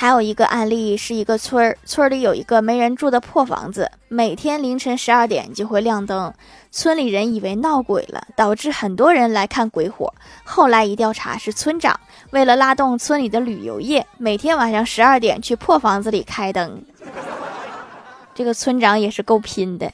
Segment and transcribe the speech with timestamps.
[0.00, 6.32] 还有一个案例是一个村儿，村里有一个没人住的破房子，每天凌晨十二点就会亮灯，
[6.70, 10.10] 村里人以为闹鬼了，导致很多人来看鬼火。
[10.42, 12.00] 后来一调查，是村长
[12.30, 16.82] 为了拉动村里的旅游业，每天晚上十二点去破房子里开灯。
[18.34, 19.92] 这个村长也是够拼的。